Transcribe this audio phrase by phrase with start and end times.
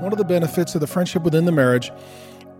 [0.00, 1.90] one of the benefits of the friendship within the marriage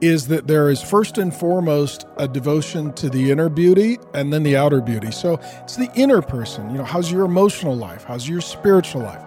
[0.01, 4.43] is that there is first and foremost a devotion to the inner beauty and then
[4.43, 5.11] the outer beauty.
[5.11, 6.71] So it's the inner person.
[6.71, 8.05] You know, how's your emotional life?
[8.05, 9.23] How's your spiritual life?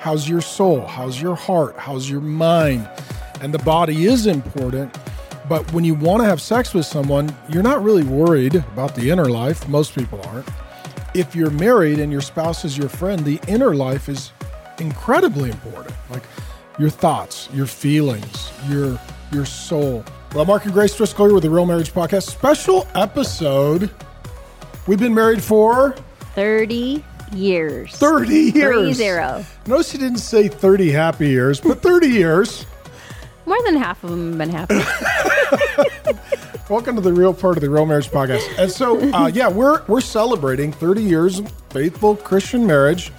[0.00, 0.86] How's your soul?
[0.86, 1.76] How's your heart?
[1.78, 2.88] How's your mind?
[3.40, 4.96] And the body is important.
[5.48, 9.10] But when you want to have sex with someone, you're not really worried about the
[9.10, 9.68] inner life.
[9.68, 10.48] Most people aren't.
[11.14, 14.32] If you're married and your spouse is your friend, the inner life is
[14.78, 15.94] incredibly important.
[16.10, 16.22] Like
[16.78, 18.98] your thoughts, your feelings, your
[19.32, 20.04] your soul.
[20.34, 22.24] Well, Mark and Grace Driscoll here with the Real Marriage Podcast.
[22.24, 23.90] Special episode.
[24.86, 25.94] We've been married for
[26.34, 27.94] 30 years.
[27.96, 28.52] 30 years.
[28.52, 29.44] Three zero.
[29.66, 32.66] Notice he didn't say 30 happy years, but 30 years.
[33.46, 36.18] More than half of them have been happy.
[36.70, 38.58] Welcome to the real part of the Real Marriage Podcast.
[38.58, 43.12] And so, uh, yeah, we're we're celebrating 30 years of faithful Christian marriage.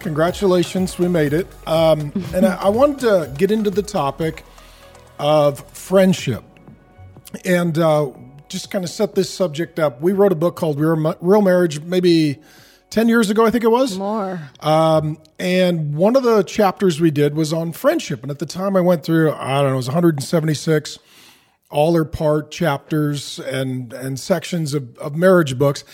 [0.00, 1.46] Congratulations, we made it.
[1.66, 4.44] Um, and I, I wanted to get into the topic
[5.18, 6.42] of friendship
[7.44, 8.10] and uh,
[8.48, 10.00] just kind of set this subject up.
[10.00, 12.38] We wrote a book called Real, Real Marriage maybe
[12.90, 13.96] 10 years ago, I think it was.
[13.96, 14.40] More.
[14.60, 18.22] Um, and one of the chapters we did was on friendship.
[18.22, 20.98] And at the time I went through, I don't know, it was 176
[21.70, 25.84] all or part chapters and, and sections of, of marriage books.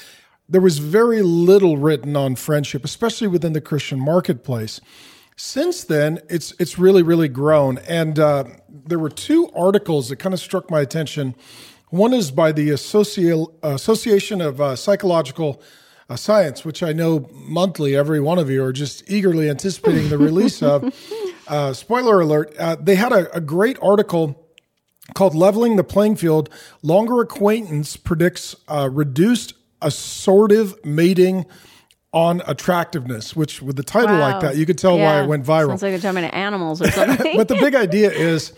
[0.48, 4.80] There was very little written on friendship, especially within the Christian marketplace.
[5.36, 10.32] Since then, it's it's really really grown, and uh, there were two articles that kind
[10.32, 11.34] of struck my attention.
[11.90, 15.62] One is by the Associ- Association of uh, Psychological
[16.08, 20.18] uh, Science, which I know monthly every one of you are just eagerly anticipating the
[20.18, 20.94] release of.
[21.48, 24.48] Uh, spoiler alert: uh, they had a, a great article
[25.14, 26.50] called "Leveling the Playing Field."
[26.82, 31.46] Longer acquaintance predicts uh, reduced assortive mating
[32.12, 34.32] on attractiveness, which with the title Wow.
[34.32, 35.68] like that, you could tell why it went viral.
[35.68, 37.36] Sounds like you're talking to animals or something.
[37.36, 38.52] but the big idea is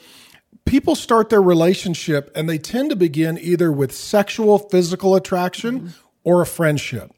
[0.65, 5.89] people start their relationship and they tend to begin either with sexual physical attraction mm-hmm.
[6.25, 7.11] or a friendship.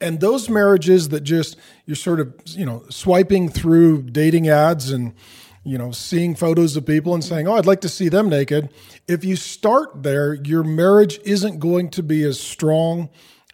[0.00, 5.14] And those marriages that just you're sort of, you know, swiping through dating ads and
[5.64, 8.68] you know, seeing photos of people and saying, "Oh, I'd like to see them naked."
[9.06, 13.10] If you start there, your marriage isn't going to be as strong,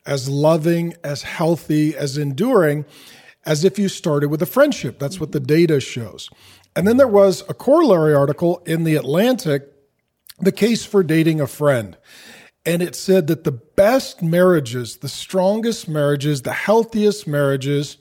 [0.08, 2.86] as loving, as healthy, as enduring
[3.44, 4.98] as if you started with a friendship.
[4.98, 6.28] That's what the data shows.
[6.74, 9.70] And then there was a corollary article in The Atlantic,
[10.38, 11.96] The Case for Dating a Friend.
[12.64, 17.98] And it said that the best marriages, the strongest marriages, the healthiest marriages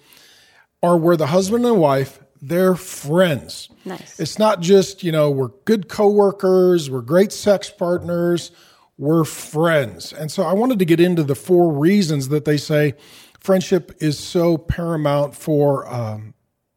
[0.82, 3.70] are where the husband and wife, they're friends.
[3.84, 4.20] Nice.
[4.20, 8.52] It's not just, you know, we're good coworkers, we're great sex partners,
[8.98, 10.12] we're friends.
[10.12, 12.96] And so I wanted to get into the four reasons that they say
[13.40, 16.34] friendship is so paramount for um,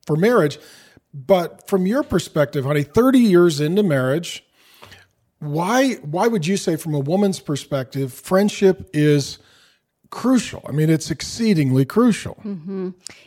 [0.06, 0.58] for marriage.
[1.12, 4.44] But from your perspective, honey, 30 years into marriage,
[5.40, 9.38] why why would you say from a woman's perspective friendship is
[10.10, 10.62] crucial?
[10.68, 12.40] I mean, it's exceedingly crucial.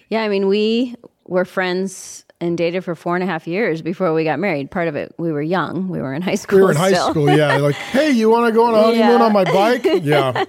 [0.10, 0.96] yeah, I mean, we
[1.26, 4.70] were friends and dated for four and a half years before we got married.
[4.70, 5.88] Part of it, we were young.
[5.88, 6.60] We were in high school.
[6.60, 7.56] We were in high school, yeah.
[7.58, 9.24] Like, hey, you want to go on a honeymoon Yeah.
[9.24, 9.86] on my bike?
[10.04, 10.44] Yeah.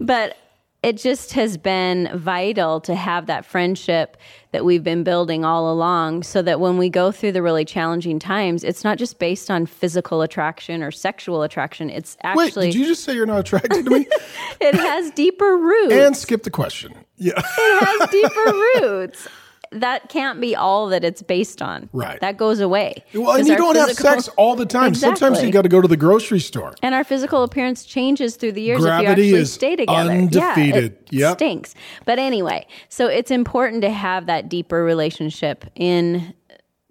[0.00, 0.36] But
[0.82, 4.16] it just has been vital to have that friendship
[4.52, 8.20] that we've been building all along so that when we go through the really challenging
[8.20, 11.90] times, it's not just based on physical attraction or sexual attraction.
[11.90, 14.06] It's Wait, actually, did you just say you're not attracted to me?
[14.60, 15.92] it has deeper roots.
[15.94, 16.94] and skip the question.
[17.16, 17.32] Yeah.
[17.36, 19.26] it has deeper roots.
[19.72, 21.88] That can't be all that it's based on.
[21.92, 22.20] Right.
[22.20, 23.02] That goes away.
[23.14, 24.94] Well, and you don't have sex all the time.
[24.94, 25.46] Sometimes Exactly.
[25.46, 26.74] you got to go to the grocery store.
[26.82, 30.10] And our physical appearance changes through the years Gravity if you actually is stay together.
[30.10, 30.96] undefeated.
[31.10, 31.38] Yeah, it Yep.
[31.38, 31.74] stinks.
[32.04, 36.32] But anyway, so it's important to have that deeper relationship in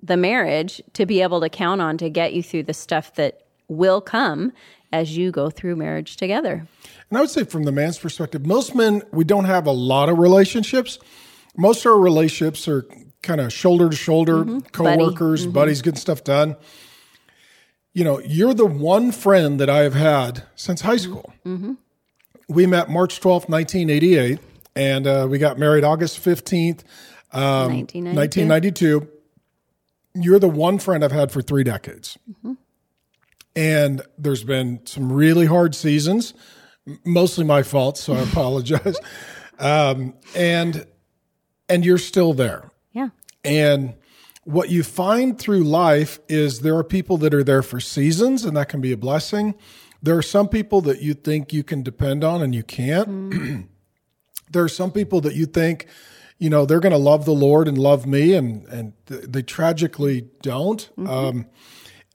[0.03, 3.41] the marriage to be able to count on to get you through the stuff that
[3.67, 4.51] will come
[4.93, 6.67] as you go through marriage together.
[7.09, 10.09] And I would say, from the man's perspective, most men, we don't have a lot
[10.09, 10.99] of relationships.
[11.57, 12.85] Most of our relationships are
[13.21, 14.59] kind of shoulder to shoulder, Mm-hmm.
[14.71, 16.55] coworkers, buddies, getting stuff done.
[17.93, 21.33] You know, you're the one friend that I have had since high school.
[21.45, 21.73] Mm-hmm.
[22.49, 24.39] We met March 12th, 1988,
[24.75, 26.83] and uh, we got married August 15th,
[27.31, 28.47] um, 1992.
[28.47, 29.07] 1992.
[30.15, 32.17] You're the one friend I've had for three decades.
[33.55, 36.33] And there's been some really hard seasons,
[37.05, 38.97] mostly my fault, so I apologize.
[39.59, 40.85] um, and
[41.69, 42.71] and you're still there.
[42.93, 43.09] Yeah.
[43.43, 43.95] And
[44.43, 48.55] what you find through life is there are people that are there for seasons, and
[48.57, 49.55] that can be a blessing.
[50.01, 53.09] There are some people that you think you can depend on, and you can't.
[53.09, 53.61] Mm-hmm.
[54.51, 55.87] there are some people that you think,
[56.37, 59.41] you know, they're going to love the Lord and love me, and and th- they
[59.41, 60.89] tragically don't.
[60.97, 61.07] Mm-hmm.
[61.07, 61.45] Um,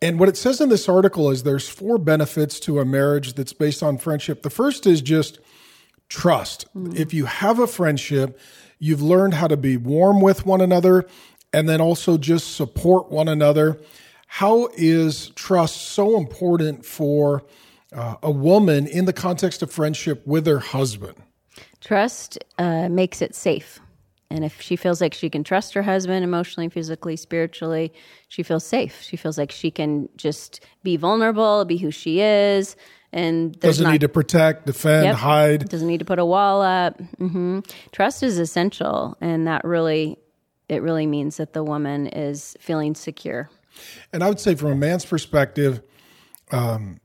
[0.02, 3.52] And what it says in this article is there's four benefits to a marriage that's
[3.52, 4.42] based on friendship.
[4.42, 5.38] The first is just
[6.08, 6.66] trust.
[6.74, 6.96] Mm-hmm.
[6.96, 8.38] If you have a friendship,
[8.80, 11.06] you've learned how to be warm with one another
[11.52, 13.80] and then also just support one another.
[14.26, 17.44] How is trust so important for
[17.92, 21.14] uh, a woman in the context of friendship with her husband?
[21.80, 23.80] Trust uh, makes it safe.
[24.30, 27.92] And if she feels like she can trust her husband emotionally, physically, spiritually,
[28.28, 29.02] she feels safe.
[29.02, 32.76] She feels like she can just be vulnerable, be who she is,
[33.12, 35.16] and Doesn't not, need to protect, defend, Yep.
[35.16, 35.68] hide.
[35.68, 37.00] doesn't need to put a wall up.
[37.18, 37.60] hmm
[37.92, 40.16] Trust is essential, and that really,
[40.68, 43.50] it really means that the woman is feeling secure.
[44.12, 45.82] And I would say, from a man's perspective,
[46.52, 47.00] um,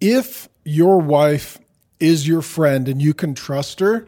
[0.00, 1.58] if your wife
[2.00, 4.06] is your friend and you can trust her,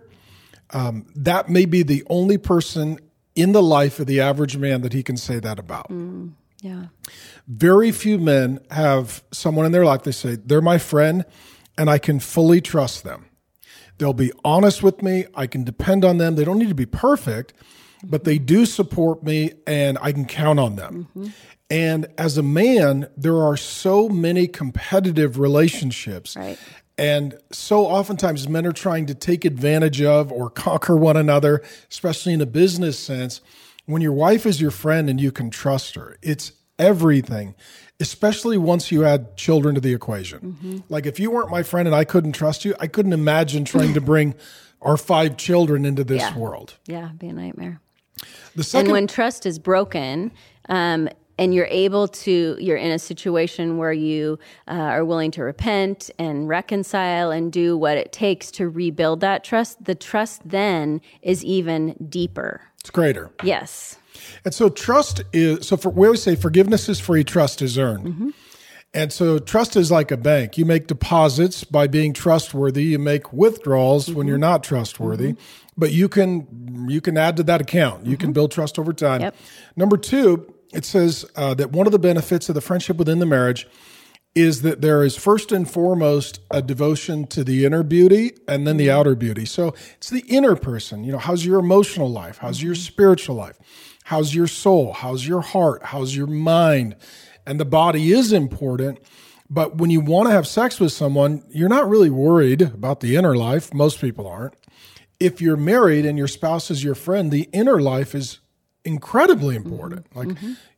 [0.70, 2.98] um, that may be the only person
[3.34, 5.90] in the life of the average man that he can say that about.
[6.62, 6.86] Yeah.
[7.48, 11.24] Very few men have someone in their life they say, they're my friend
[11.78, 13.26] and I can fully trust them.
[13.98, 15.26] They'll be honest with me.
[15.34, 16.34] I can depend on them.
[16.34, 17.52] They don't need to be perfect,
[18.02, 21.08] but they do support me and I can count on them.
[21.16, 21.28] Mm-hmm.
[21.70, 26.36] And as a man, there are so many competitive relationships.
[26.36, 26.58] Right.
[26.98, 32.34] And so oftentimes men are trying to take advantage of or conquer one another, especially
[32.34, 33.40] in a business sense.
[33.90, 37.54] When your wife is your friend and you can trust her, it's everything,
[37.98, 40.84] especially once you add children to the equation.
[40.88, 43.94] Like if you weren't my friend and I couldn't trust you, I couldn't imagine trying
[43.94, 44.34] to bring
[44.82, 46.38] our five children into this Yeah.
[46.38, 46.78] world.
[46.86, 47.10] Yeah.
[47.18, 47.80] Be a nightmare.
[48.54, 50.30] The second and when trust is broken
[50.68, 51.08] um,
[51.38, 54.38] and you're able to you're in a situation where you
[54.68, 59.42] uh, are willing to repent and reconcile and do what it takes to rebuild that
[59.42, 63.30] trust the trust then is even deeper it's greater.
[63.42, 63.96] yes
[64.44, 68.06] And so trust is so for we always say forgiveness is free, trust is earned.
[68.06, 68.30] Mm-hmm.
[68.92, 70.58] And so trust is like a bank.
[70.58, 72.82] You make deposits by being trustworthy.
[72.84, 74.28] You make withdrawals when mm-hmm.
[74.28, 75.32] you're not trustworthy.
[75.32, 75.70] Mm-hmm.
[75.76, 78.06] But you can you can add to that account.
[78.06, 79.20] You can build trust over time.
[79.20, 79.36] Yep.
[79.76, 83.26] Number two, it says uh, that one of the benefits of the friendship within the
[83.26, 83.66] marriage
[84.34, 88.76] is that there is first and foremost a devotion to the inner beauty and then
[88.76, 88.98] the mm-hmm.
[88.98, 89.44] outer beauty.
[89.44, 91.02] So it's the inner person.
[91.02, 92.38] You know, how's your emotional life?
[92.38, 92.82] How's your mm-hmm.
[92.82, 93.58] spiritual life?
[94.04, 94.92] How's your soul?
[94.92, 95.84] How's your heart?
[95.84, 96.96] How's your mind?
[97.46, 99.00] And the body is important.
[99.48, 103.16] But when you want to have sex with someone, you're not really worried about the
[103.16, 103.74] inner life.
[103.74, 104.54] Most people aren't.
[105.18, 108.38] If you're married and your spouse is your friend, the inner life is
[108.84, 109.66] incredibly mm-hmm.
[109.72, 110.06] important.
[110.14, 110.28] Like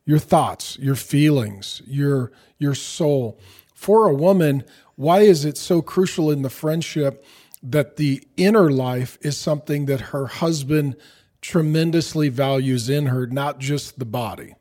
[0.05, 3.39] your thoughts, your feelings, your your soul.
[3.73, 4.63] For a woman,
[4.95, 7.25] why is it so crucial in the friendship
[7.61, 10.95] that the inner life is something that her husband
[11.41, 14.55] tremendously values in her, not just the body?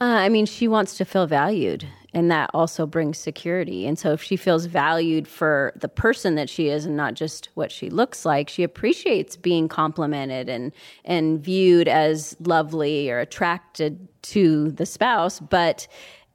[0.00, 3.86] uh, i mean she wants to feel valued and that also brings security.
[3.86, 7.50] And so if she feels valued for the person that she is and not just
[7.52, 10.72] what she looks like she appreciates being complimented and
[11.04, 15.40] and viewed as lovely or attracted to the spouse.
[15.40, 15.88] But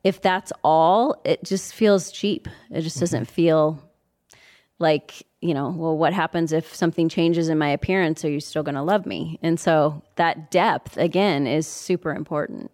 [0.04, 2.48] if that's all it just feels cheap.
[2.70, 3.34] It just doesn't mm-hmm.
[3.34, 3.84] feel
[4.78, 8.24] like you know well what happens if something changes in my appearance?
[8.24, 9.40] Are you still going to love me?
[9.42, 12.70] And so that depth again is super important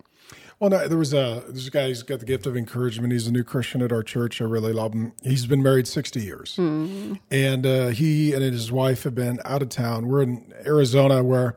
[0.59, 3.13] Well, no, there was a a guy who's got the gift of encouragement.
[3.13, 4.41] He's a new Christian at our church.
[4.41, 5.13] I really love him.
[5.22, 9.70] He's been married 60 years, and uh, he and his wife have been out of
[9.70, 10.08] town.
[10.08, 11.55] We're in Arizona, where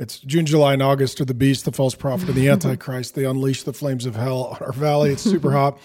[0.00, 3.14] it's June, July, and August are the beast, the false prophet, and the antichrist.
[3.14, 5.10] They unleash the flames of hell on our valley.
[5.12, 5.78] It's super hot,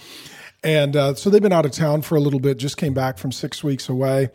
[0.64, 2.58] and uh, so they've been out of town for a little bit.
[2.58, 4.30] Just came back from six weeks away.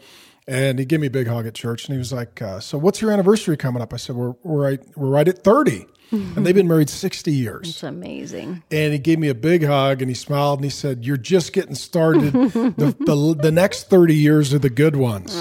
[0.50, 2.76] And he gave me a big hug at church, and he was like, uh, "So,
[2.76, 5.86] what's your anniversary coming up?" I said, "We're we're right we're right at 30.
[6.10, 10.02] and they've been married sixty years." it's amazing and he gave me a big hug
[10.02, 12.32] and he smiled and he said, "You're just getting started.
[12.32, 15.32] the, the the next thirty years are the good ones."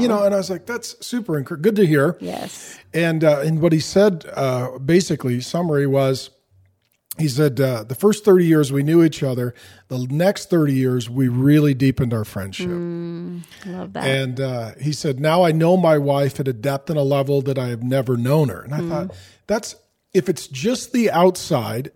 [0.00, 3.40] You know, and I was like, "That's super encour- good to hear." yes And uh,
[3.40, 6.30] and what he said, uh, basically, summary was,
[7.18, 9.54] he said, uh, "The first thirty years we knew each other.
[9.88, 12.68] The next thirty years we really deepened our friendship."
[13.66, 16.98] love that And uh, he said, Now I know my wife at a depth and
[16.98, 18.62] a level that I have never known her.
[18.62, 19.76] And I thought, that's
[20.12, 21.92] if it's just the outside,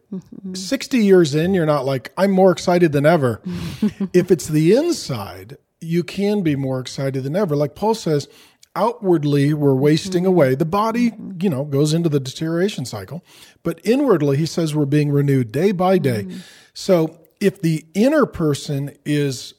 [0.53, 3.41] 60 years in, you're not like, I'm more excited than ever.
[4.13, 7.57] if it's the inside, you can be more excited than ever.
[7.57, 8.29] Like Paul says,
[8.77, 10.29] outwardly we're wasting mm-hmm.
[10.29, 10.55] away.
[10.55, 13.25] The body, you know, goes into the deterioration cycle.
[13.63, 16.25] But inwardly, he says we're being renewed day by day.
[16.25, 16.39] Mm-hmm.
[16.73, 19.55] So if the inner person is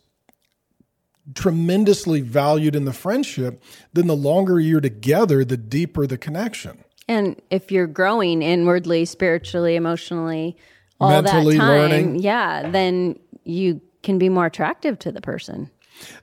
[1.36, 3.62] tremendously valued in the friendship,
[3.94, 6.84] then the longer you're together, the deeper the connection.
[7.08, 10.56] And if you're growing inwardly, spiritually, emotionally,
[11.00, 12.20] all Mentally that time, learning.
[12.20, 15.70] yeah, then you can be more attractive to the person.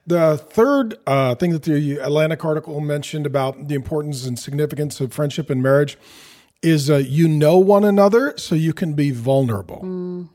[0.07, 5.13] The third uh, thing that the Atlantic article mentioned about the importance and significance of
[5.13, 5.97] friendship and marriage
[6.61, 10.27] is uh, you know one another so you can be vulnerable.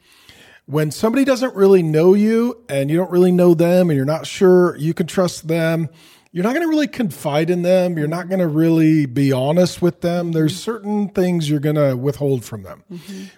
[0.66, 4.26] When somebody doesn't really know you and you don't really know them and you're not
[4.26, 5.90] sure you can trust them,
[6.32, 7.96] you're not going to really confide in them.
[7.96, 10.32] You're not going to really be honest with them.
[10.32, 12.82] There's certain things you're going to withhold from them.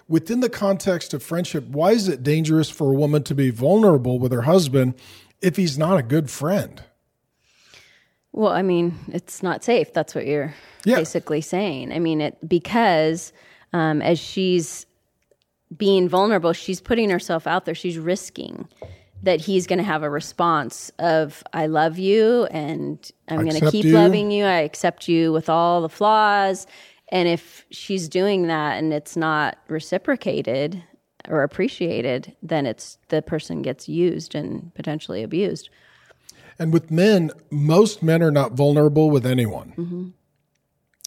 [0.07, 4.17] Within the context of friendship, why is it dangerous for a woman to be vulnerable
[4.17, 4.95] with her husband
[5.41, 6.83] if he's not a good friend?
[8.31, 9.93] Well, I mean, it's not safe.
[9.93, 10.53] That's what you're
[10.85, 10.95] Yeah.
[10.97, 11.91] basically saying.
[11.91, 13.33] I mean, it because
[13.73, 14.85] um, as she's
[15.75, 17.75] being vulnerable, she's putting herself out there.
[17.75, 18.67] She's risking
[19.23, 23.71] that he's going to have a response of "I love you" and "I'm going to
[23.71, 23.93] keep you.
[23.93, 24.45] loving you.
[24.45, 26.67] I accept you with all the flaws."
[27.09, 30.83] And if she's doing that and it's not reciprocated
[31.27, 35.69] or appreciated, then it's the person gets used and potentially abused.
[36.59, 40.13] And with men, most men are not vulnerable with anyone.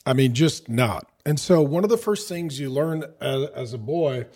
[0.06, 1.08] I mean, just not.
[1.26, 4.26] And so, one of the first things you learn as, as a boy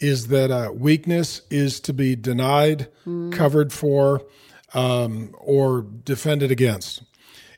[0.00, 2.88] is that uh, weakness is to be denied,
[3.30, 4.22] covered for,
[4.74, 7.02] um, or defended against.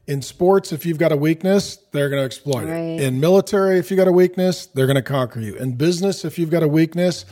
[0.07, 2.79] In sports, if you've got a weakness, they're going to exploit Right.
[2.79, 3.01] it.
[3.03, 5.55] In military, if you've got a weakness, they're going to conquer you.
[5.57, 7.25] In business, if you've got a weakness,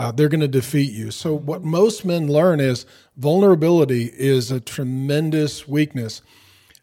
[0.00, 1.10] uh, they're going to defeat you.
[1.10, 2.86] So, what most men learn is
[3.18, 6.22] vulnerability is a tremendous weakness.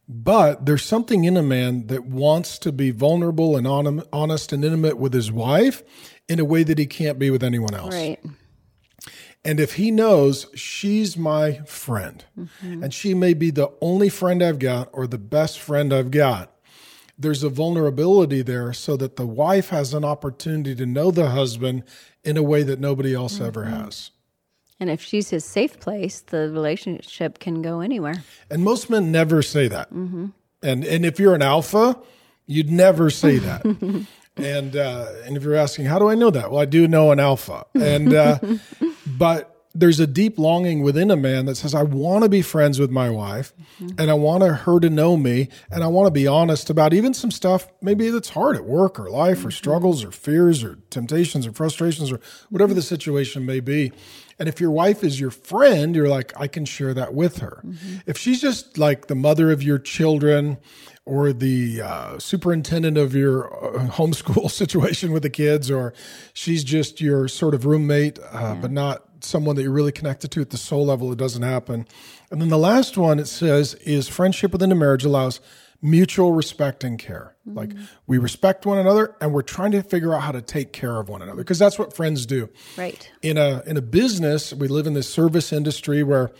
[0.07, 4.63] But there's something in a man that wants to be vulnerable and hon- honest and
[4.63, 5.81] intimate with his wife
[6.29, 7.95] in a way that he can't be with anyone else.
[7.95, 8.19] Right.
[9.43, 12.23] And if he knows she's my friend
[12.61, 16.53] and she may be the only friend I've got or the best friend I've got,
[17.17, 21.83] there's a vulnerability there so that the wife has an opportunity to know the husband
[22.23, 24.11] in a way that nobody else ever has.
[24.79, 28.23] And if she's his safe place, the relationship can go anywhere.
[28.49, 29.89] And most men never say that.
[29.89, 31.99] And and if you're an alpha,
[32.45, 33.65] you'd never say that.
[34.35, 36.51] and uh, and if you're asking, how do I know that?
[36.51, 37.65] Well, I do know an alpha.
[37.73, 38.39] And uh,
[39.07, 42.79] but there's a deep longing within a man that says, I want to be friends
[42.79, 43.53] with my wife,
[43.97, 47.13] and I want her to know me, and I want to be honest about even
[47.13, 51.45] some stuff maybe that's hard at work or life or struggles or fears or temptations
[51.45, 52.19] or frustrations or
[52.49, 53.91] whatever the situation may be.
[54.39, 57.63] And if your wife is your friend, you're like, I can share that with her.
[58.05, 60.57] If she's just like the mother of your children
[61.05, 63.47] or the uh, superintendent of your
[63.79, 65.93] uh, homeschool situation with the kids, or
[66.33, 70.41] she's just your sort of roommate, uh, but not someone that you're really connected to
[70.41, 71.87] at the soul level, it doesn't happen.
[72.31, 75.39] And then the last one it says is friendship within a marriage allows
[75.81, 77.35] mutual respect and care.
[77.45, 77.83] Like mm-hmm.
[78.07, 81.07] we respect one another and we're trying to figure out how to take care of
[81.07, 83.09] one another because that's what friends do Right.
[83.21, 86.31] in a in a business we live in this service industry where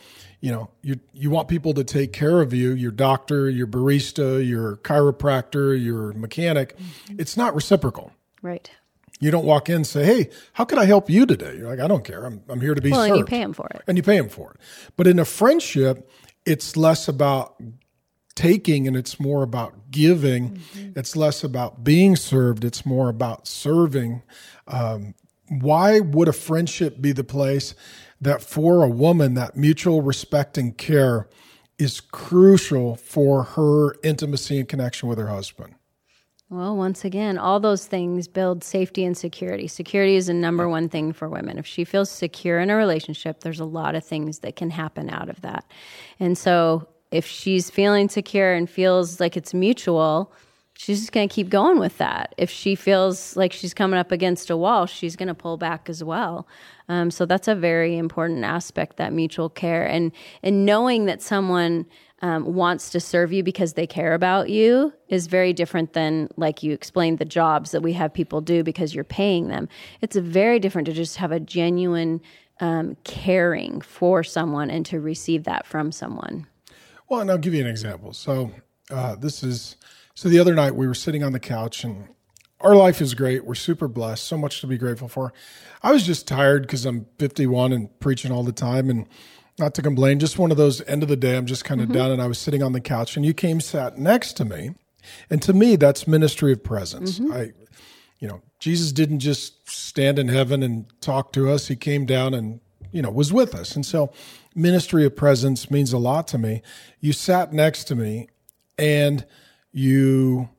[0.41, 4.45] you know you you want people to take care of you your doctor your barista
[4.45, 7.19] your chiropractor your mechanic mm-hmm.
[7.19, 8.69] it's not reciprocal Right.
[9.19, 11.55] You don't walk in and say hey how can i help you today?
[11.57, 12.25] You're like i don't care.
[12.25, 13.81] I'm, I'm here to be Well, served and you pay him for it.
[13.87, 14.59] and you pay them for it.
[14.95, 16.09] But in a friendship
[16.45, 17.61] it's less about
[18.35, 20.61] taking and it's more about giving.
[20.95, 22.63] It's less about being served.
[22.63, 24.21] It's more about serving.
[24.67, 25.15] Um,
[25.49, 27.73] why would a friendship be the place
[28.21, 31.27] that for a woman that mutual respect and care
[31.79, 35.73] is crucial for her intimacy and connection with her husband
[36.49, 39.67] Well, once again, all those things build safety and security.
[39.67, 41.57] Security is the number one thing for women.
[41.57, 45.09] If she feels secure in a relationship, there's a lot of things that can happen
[45.09, 45.65] out of that.
[46.21, 50.33] And so, if she's feeling secure and feels like it's mutual,
[50.73, 52.33] she's just going to keep going with that.
[52.37, 55.89] If she feels like she's coming up against a wall, she's going to pull back
[55.89, 56.47] as well.
[56.87, 60.11] Um, so that's a very important aspect that mutual care and
[60.43, 61.85] and knowing that someone
[62.21, 66.63] um, wants to serve you because they care about you is very different than like
[66.63, 69.69] you explained the jobs that we have people do because you're paying them.
[70.01, 72.21] It's very different to just have a genuine
[72.59, 76.47] um, caring for someone and to receive that from someone.
[77.07, 78.13] Well, and I'll give you an example.
[78.13, 78.51] So
[78.89, 79.75] uh, this is
[80.15, 82.07] so the other night we were sitting on the couch and
[82.61, 83.45] our life is great.
[83.45, 84.23] We're super blessed.
[84.23, 85.31] So much to be grateful for.
[85.83, 89.07] I was just tired because I'm 51 and preaching all the time and
[89.59, 90.19] not to complain.
[90.19, 91.35] Just one of those end of the day.
[91.35, 91.97] I'm just kind of mm-hmm.
[91.97, 92.11] done.
[92.11, 94.75] And I was sitting on the couch and you came sat next to me.
[95.29, 97.19] And to me, that's ministry of presence.
[97.19, 97.33] Mm-hmm.
[97.33, 97.51] I,
[98.19, 101.67] you know, Jesus didn't just stand in heaven and talk to us.
[101.67, 102.59] He came down and,
[102.91, 103.75] you know, was with us.
[103.75, 104.11] And so
[104.55, 106.61] ministry of presence means a lot to me.
[106.99, 108.27] You sat next to me
[108.77, 109.25] and
[109.71, 110.49] you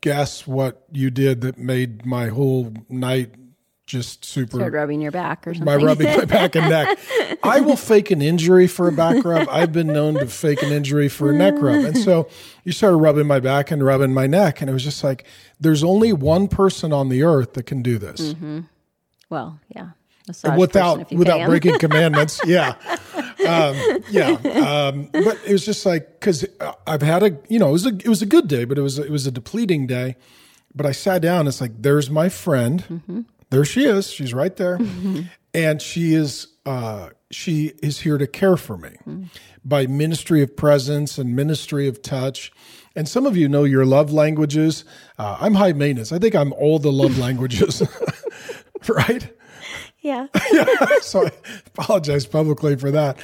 [0.00, 3.34] guess what you did that made my whole night
[3.86, 5.64] just super Start rubbing your back or something.
[5.64, 6.98] by rubbing my back and neck.
[7.42, 9.48] I will fake an injury for a back rub.
[9.48, 11.84] I've been known to fake an injury for a neck rub.
[11.84, 12.28] And so
[12.64, 14.60] you started rubbing my back and rubbing my neck.
[14.60, 15.24] And it was just like,
[15.60, 18.34] there's only one person on the earth that can do this
[19.28, 19.90] well, yeah.
[20.56, 22.40] Without if you pay without breaking commandments.
[22.44, 22.74] Yeah.
[23.46, 23.76] Um,
[24.10, 24.30] yeah.
[24.32, 26.44] Um, but it was just like, cause
[26.86, 28.82] I've had a, you know, it was a, it was a good day, but it
[28.82, 30.16] was, it was a depleting day.
[30.74, 32.84] But I sat down, it's like, there's my friend.
[32.88, 33.20] Mm-hmm.
[33.50, 34.10] There she is.
[34.10, 34.78] She's right there.
[35.54, 39.30] And she is, uh, she is here to care for me Mm.
[39.64, 42.52] by ministry of presence and ministry of touch.
[42.94, 44.84] And some of you know your love languages.
[45.18, 46.12] Uh, I'm high maintenance.
[46.12, 47.82] I think I'm all the love languages,
[48.88, 49.32] right?
[50.02, 50.26] Yeah.
[50.52, 50.66] yeah.
[51.00, 51.30] so I
[51.68, 53.18] apologize publicly for that.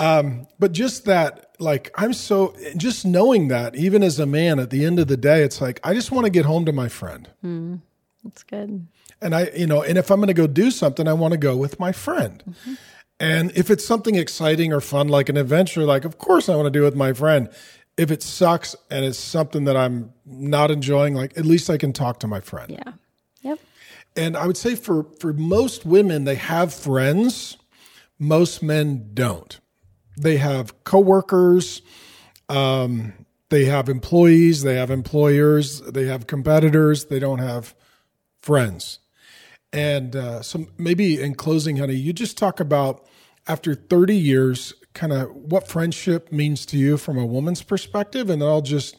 [0.00, 4.70] Um, but just that, like, I'm so, just knowing that, even as a man, at
[4.70, 6.88] the end of the day, it's like, I just want to get home to my
[6.88, 7.28] friend.
[7.44, 7.80] Mm,
[8.24, 8.88] That's good.
[9.22, 11.38] And I, you know, and if I'm going to go do something, I want to
[11.38, 12.54] go with my friend.
[13.18, 16.66] And if it's something exciting or fun, like an adventure, like, of course I want
[16.66, 17.50] to do it with my friend.
[17.98, 21.92] If it sucks and it's something that I'm not enjoying, like, at least I can
[21.92, 22.70] talk to my friend.
[22.70, 22.92] Yeah.
[23.42, 23.58] Yep.
[24.16, 27.58] And I would say for for most women, they have friends.
[28.18, 29.60] Most men don't.
[30.16, 31.82] They have coworkers.
[32.48, 33.12] Um,
[33.50, 34.62] they have employees.
[34.62, 35.80] They have employers.
[35.82, 37.06] They have competitors.
[37.06, 37.74] They don't have
[38.40, 38.98] friends.
[39.72, 43.06] And uh, so maybe in closing, honey, you just talk about
[43.46, 48.42] after 30 years, kind of what friendship means to you from a woman's perspective, and
[48.42, 48.96] then I'll just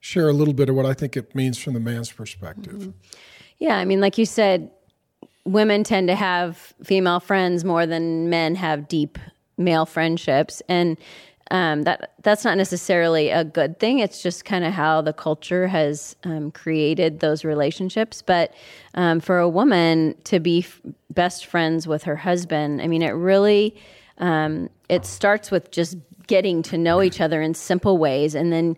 [0.00, 2.92] share a little bit of what I think it means from the man's perspective.
[3.58, 4.70] Yeah, I mean, like you said,
[5.44, 9.18] women tend to have female friends more than men have deep
[9.56, 10.98] male friendships, and
[11.50, 13.98] um, that that's not necessarily a good thing.
[13.98, 18.22] It's just kind of how the culture has um, created those relationships.
[18.22, 18.54] But
[18.94, 20.80] um, for a woman to be f-
[21.10, 23.74] best friends with her husband, I mean, it really
[24.18, 25.96] um, it starts with just
[26.26, 28.76] getting to know each other in simple ways, and then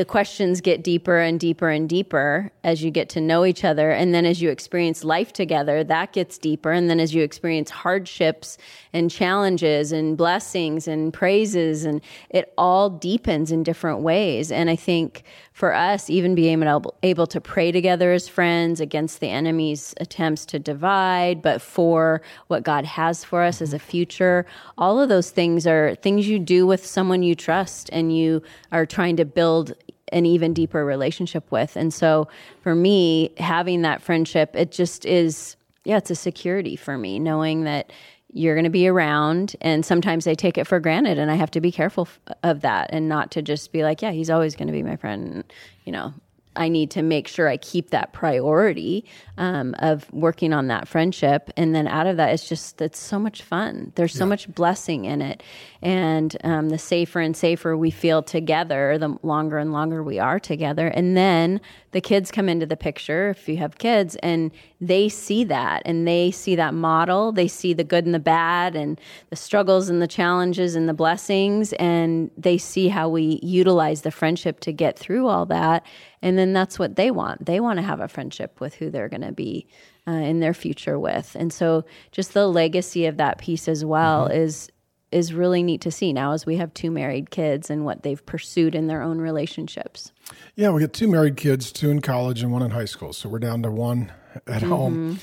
[0.00, 3.90] the questions get deeper and deeper and deeper as you get to know each other.
[3.90, 6.72] And then as you experience life together, that gets deeper.
[6.72, 8.56] And then as you experience hardships
[8.94, 14.50] and challenges and blessings and praises, and it all deepens in different ways.
[14.50, 19.20] And I think for us, even being able, able to pray together as friends against
[19.20, 24.46] the enemy's attempts to divide, but for what God has for us as a future,
[24.78, 28.40] all of those things are things you do with someone you trust and you
[28.72, 29.74] are trying to build
[30.12, 31.76] an even deeper relationship with.
[31.76, 32.28] And so
[32.62, 37.64] for me, having that friendship, it just is, yeah, it's a security for me, knowing
[37.64, 37.92] that
[38.32, 39.56] you're going to be around.
[39.60, 42.06] And sometimes I take it for granted, and I have to be careful
[42.42, 44.96] of that and not to just be like, yeah, he's always going to be my
[44.96, 45.42] friend.
[45.84, 46.14] You know,
[46.56, 49.04] I need to make sure I keep that priority
[49.38, 51.50] um, of working on that friendship.
[51.56, 53.92] And then out of that, it's just, it's so much fun.
[53.94, 55.42] There's so much blessing in it.
[55.80, 60.40] And um, the safer and safer we feel together, the longer and longer we are
[60.40, 60.88] together.
[60.88, 61.60] And then
[61.92, 66.06] the kids come into the picture, if you have kids, and they see that and
[66.06, 67.32] they see that model.
[67.32, 70.94] They see the good and the bad and the struggles and the challenges and the
[70.94, 71.72] blessings.
[71.74, 75.84] And they see how we utilize the friendship to get through all that.
[76.22, 77.46] And then that's what they want.
[77.46, 79.66] They want to have a friendship with who they're going to be
[80.06, 81.34] uh, in their future with.
[81.38, 84.70] And so just the legacy of that piece as well is
[85.12, 88.24] is really neat to see now as we have two married kids and what they've
[88.26, 90.12] pursued in their own relationships.
[90.54, 93.12] Yeah, we got two married kids, two in college and one in high school.
[93.12, 94.12] So we're down to one
[94.46, 95.18] at home.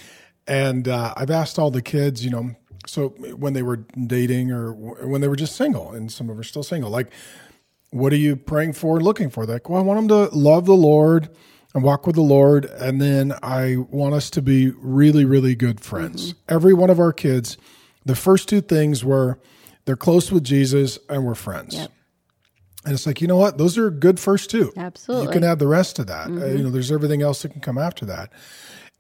[0.46, 2.56] And uh, I've asked all the kids, you know,
[2.86, 6.36] so when they were dating or w- when they were just single, and some of
[6.36, 7.08] them are still single, like,
[7.92, 9.46] what are you praying for and looking for?
[9.46, 11.30] Like, well, I want them to love the Lord
[11.74, 12.66] and walk with the Lord.
[12.66, 16.36] And then I want us to be really, really good friends.
[16.50, 17.58] Every one of our kids,
[18.06, 19.40] the first two things were
[19.86, 21.76] they're close with Jesus and we're friends.
[21.76, 21.92] Yep.
[22.84, 23.58] And it's like, you know what?
[23.58, 24.72] Those are good first two.
[24.78, 25.28] Absolutely.
[25.28, 26.28] You can add the rest of that.
[26.30, 28.32] Uh, you know, there's everything else that can come after that.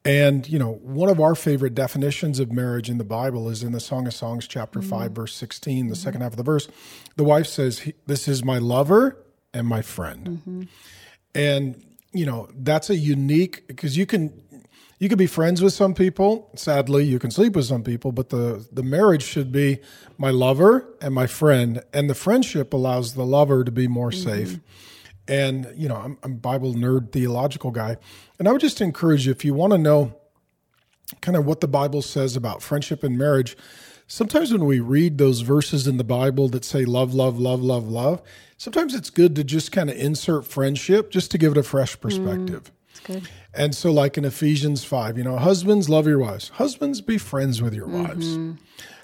[0.05, 3.73] And, you know, one of our favorite definitions of marriage in the Bible is in
[3.73, 4.89] the Song of Songs, chapter mm-hmm.
[4.89, 6.01] 5, verse 16, the mm-hmm.
[6.01, 6.67] second half of the verse.
[7.17, 9.17] The wife says, This is my lover
[9.53, 10.27] and my friend.
[10.27, 10.63] Mm-hmm.
[11.35, 11.83] And,
[12.13, 14.43] you know, that's a unique, because you can.
[14.99, 16.49] You can be friends with some people.
[16.55, 19.77] Sadly, you can sleep with some people, but the, the marriage should be
[20.17, 21.83] my lover and my friend.
[21.93, 24.59] And the friendship allows the lover to be more safe
[25.27, 27.97] and you know I'm, I'm a bible nerd theological guy
[28.39, 30.15] and i would just encourage you if you want to know
[31.21, 33.57] kind of what the bible says about friendship and marriage
[34.07, 37.87] sometimes when we read those verses in the bible that say love love love love
[37.87, 38.21] love
[38.57, 41.97] sometimes it's good to just kind of insert friendship just to give it a fresh
[41.97, 42.71] mm, perspective
[43.07, 43.29] good.
[43.53, 46.49] And so, like in Ephesians 5, you know, husbands, love your wives.
[46.49, 48.37] Husbands, be friends with your wives.
[48.37, 48.53] Mm-hmm.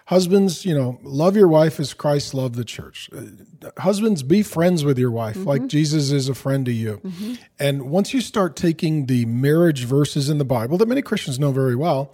[0.08, 3.10] Husbands, you know, love your wife as Christ loved the church.
[3.16, 5.48] Uh, husbands, be friends with your wife mm-hmm.
[5.48, 7.00] like Jesus is a friend to you.
[7.04, 7.34] Mm-hmm.
[7.58, 11.52] And once you start taking the marriage verses in the Bible that many Christians know
[11.52, 12.14] very well,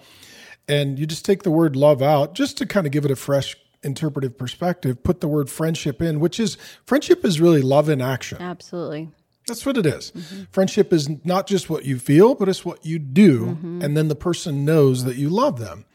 [0.67, 3.15] and you just take the word love out just to kind of give it a
[3.15, 8.02] fresh interpretive perspective, put the word friendship in, which is friendship is really love in
[8.02, 8.39] action.
[8.39, 9.10] Absolutely.
[9.47, 10.12] That's what it is.
[10.12, 10.43] Mm-hmm.
[10.52, 14.15] Friendship is not just what you feel, but it's what you do, and then the
[14.15, 15.86] person knows that you love them.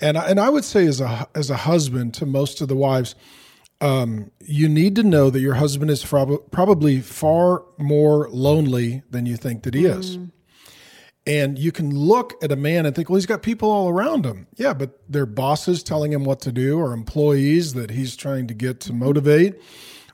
[0.00, 2.76] And I, and I would say as a as a husband to most of the
[2.76, 3.14] wives,
[3.80, 9.26] um, you need to know that your husband is prob- probably far more lonely than
[9.26, 10.18] you think that he is.
[11.26, 14.26] And you can look at a man and think, well, he's got people all around
[14.26, 14.46] him.
[14.56, 18.54] Yeah, but they're bosses telling him what to do, or employees that he's trying to
[18.54, 19.54] get to motivate,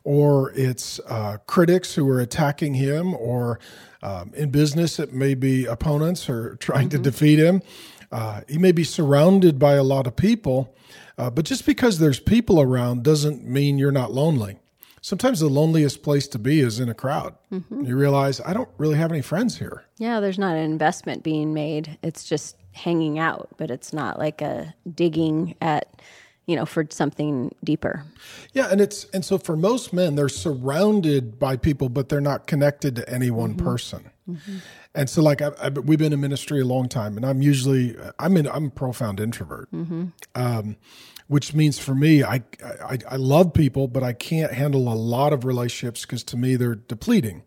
[0.04, 3.58] or it's uh, critics who are attacking him, or
[4.02, 7.60] um, in business, it may be opponents who are trying to defeat him.
[8.12, 10.74] Uh, he may be surrounded by a lot of people,
[11.16, 14.58] uh, but just because there's people around doesn't mean you're not lonely.
[15.02, 17.34] Sometimes the loneliest place to be is in a crowd.
[17.50, 19.84] You realize, I don't really have any friends here.
[19.96, 21.98] Yeah, there's not an investment being made.
[22.02, 26.02] It's just hanging out, but it's not like a digging at,
[26.50, 28.04] you know, for something deeper.
[28.52, 32.48] Yeah, and it's and so for most men, they're surrounded by people, but they're not
[32.48, 33.64] connected to any one mm-hmm.
[33.64, 34.10] person.
[34.28, 34.56] Mm-hmm.
[34.92, 37.96] And so, like, I, I, we've been in ministry a long time, and I'm usually
[38.18, 40.06] I'm in I'm a profound introvert, mm-hmm.
[40.34, 40.76] um,
[41.28, 45.32] which means for me, I, I I love people, but I can't handle a lot
[45.32, 47.44] of relationships because to me they're depleting.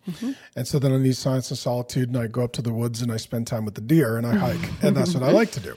[0.55, 3.01] And so then I need silence and solitude, and I go up to the woods
[3.01, 5.51] and I spend time with the deer and I hike, and that's what I like
[5.51, 5.75] to do.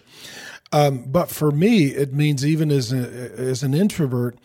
[0.73, 4.37] Um, but for me, it means even as a, as an introvert,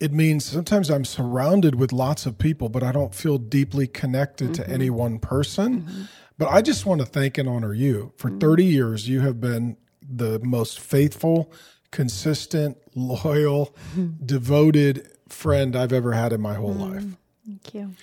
[0.00, 4.54] it means sometimes I'm surrounded with lots of people, but I don't feel deeply connected
[4.54, 6.08] to any one person.
[6.36, 8.12] But I just want to thank and honor you.
[8.16, 11.52] For 30 years, you have been the most faithful,
[11.90, 13.74] consistent, loyal,
[14.26, 17.04] devoted friend I've ever had in my whole life.
[17.46, 17.94] Thank you.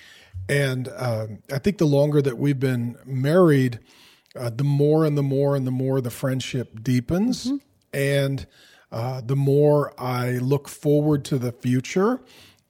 [0.48, 3.78] And um, I think the longer that we've been married,
[4.36, 7.50] uh, the more and the more and the more the friendship deepens.
[7.92, 8.46] And
[8.90, 12.20] uh, the more I look forward to the future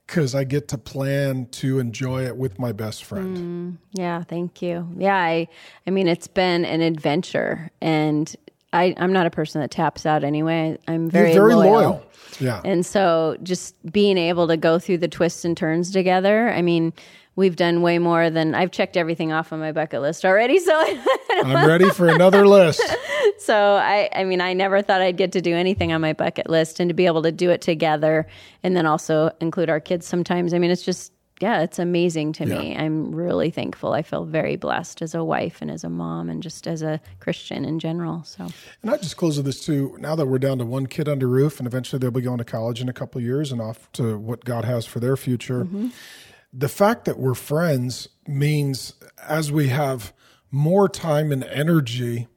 [0.05, 3.77] because I get to plan to enjoy it with my best friend.
[3.93, 4.87] Yeah, thank you.
[4.97, 5.47] Yeah, I
[5.87, 8.35] I mean it's been an adventure and
[8.73, 10.77] I, I'm not a person that taps out anyway.
[10.87, 11.71] I'm very, You're very loyal.
[11.71, 12.03] loyal.
[12.39, 12.59] Yeah.
[12.65, 16.91] And so just being able to go through the twists and turns together, I mean,
[17.35, 20.59] we've done way more than I've checked everything off on my bucket list already.
[20.59, 20.73] So
[21.43, 22.81] I'm ready for another list.
[23.39, 26.49] so I I mean, I never thought I'd get to do anything on my bucket
[26.49, 28.27] list and to be able to do it together
[28.63, 30.53] and then also include our kids sometimes.
[30.53, 32.77] I mean, it's just yeah, it's amazing to me.
[32.77, 33.91] I'm really thankful.
[33.91, 37.01] I feel very blessed as a wife and as a mom and just as a
[37.19, 38.23] Christian in general.
[38.23, 38.47] So
[38.81, 39.97] And I just close with this too.
[39.99, 42.45] Now that we're down to one kid under roof, and eventually they'll be going to
[42.45, 45.65] college in a couple of years and off to what God has for their future.
[45.65, 45.89] Mm-hmm.
[46.53, 48.93] The fact that we're friends means
[49.27, 50.13] as we have
[50.51, 52.27] more time and energy,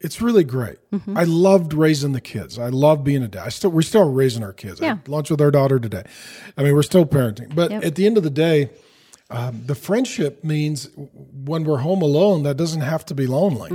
[0.00, 0.78] it's really great.
[1.14, 2.58] I loved raising the kids.
[2.58, 3.46] I love being a dad.
[3.46, 4.80] I still we're still raising our kids.
[4.80, 4.88] Yeah.
[4.96, 6.02] had lunch with our daughter today.
[6.56, 7.54] I mean, we're still parenting.
[7.54, 7.84] But Yep.
[7.84, 8.70] at the end of the day,
[9.30, 13.70] um, the friendship means when we're home alone, that doesn't have to be lonely.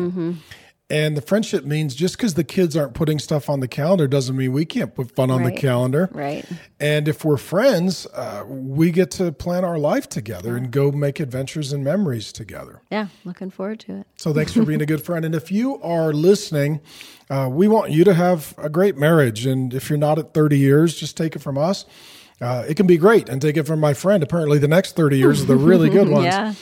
[0.89, 4.37] And the friendship means just because the kids aren't putting stuff on the calendar doesn't
[4.37, 6.09] mean we can't put fun on the calendar.
[6.13, 6.45] right.
[6.79, 11.19] And if we're friends, uh, we get to plan our life together and go make
[11.19, 12.81] adventures and memories together.
[12.89, 14.07] Yeah, looking forward to it.
[14.15, 15.25] So thanks for being a good friend.
[15.25, 16.79] And if you are listening,
[17.29, 19.45] uh, we want you to have a great marriage.
[19.45, 21.85] And if you're not at 30 years, just take it from us.
[22.39, 24.23] Uh, it can be great and take it from my friend.
[24.23, 26.25] Apparently, the next 30 years are the really good ones.
[26.25, 26.53] Yeah.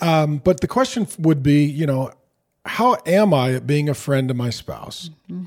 [0.00, 2.12] Um, but the question would be, you know,
[2.66, 5.10] how am I at being a friend to my spouse?
[5.30, 5.44] Mm-hmm.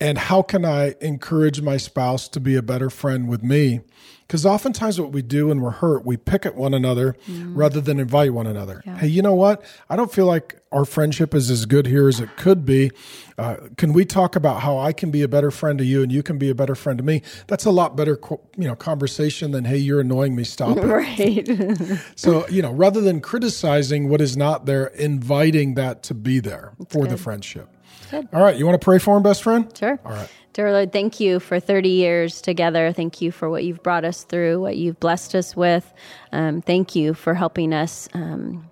[0.00, 3.80] And how can I encourage my spouse to be a better friend with me?
[4.28, 7.98] Because oftentimes, what we do when we're hurt, we pick at one another rather than
[7.98, 8.82] invite one another.
[8.84, 9.64] Hey, you know what?
[9.88, 12.90] I don't feel like our friendship is as good here as it could be.
[13.38, 16.12] Uh, can we talk about how I can be a better friend to you and
[16.12, 17.22] you can be a better friend to me?
[17.46, 18.20] That's a lot better,
[18.58, 20.44] you know, conversation than hey, you're annoying me.
[20.44, 20.84] Stop it.
[20.84, 21.48] Right.
[22.16, 26.74] So, you know, rather than criticizing what is not there, inviting that to be there
[26.90, 27.68] for the friendship.
[28.12, 28.56] All right.
[28.56, 29.70] You want to pray for him, best friend?
[29.76, 29.98] Sure.
[30.04, 30.28] All right.
[30.54, 32.92] Dear Lord, thank you for 30 years together.
[32.92, 35.92] Thank you for what you've brought us through, what you've blessed us with.
[36.32, 38.68] Um, thank you for helping us um,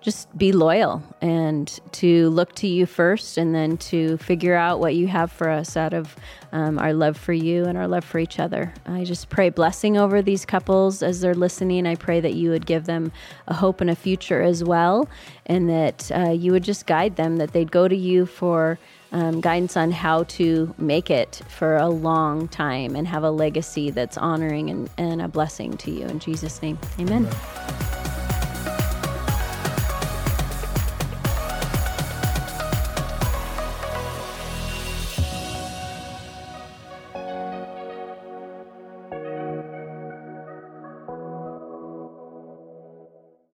[0.00, 4.94] just be loyal and to look to you first and then to figure out what
[4.94, 6.16] you have for us out of
[6.52, 8.72] um, our love for you and our love for each other.
[8.86, 11.86] I just pray blessing over these couples as they're listening.
[11.86, 13.12] I pray that you would give them
[13.48, 15.08] a hope and a future as well,
[15.46, 18.78] and that uh, you would just guide them, that they'd go to you for.
[19.10, 23.88] Um, guidance on how to make it for a long time and have a legacy
[23.88, 26.04] that's honoring and, and a blessing to you.
[26.04, 27.26] In Jesus' name, amen.
[27.26, 27.97] amen.